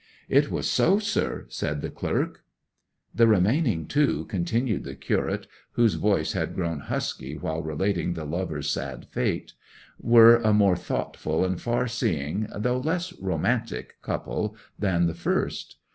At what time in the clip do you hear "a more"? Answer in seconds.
10.37-10.75